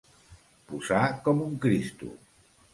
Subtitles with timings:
[0.71, 2.13] Posar com un Cristo.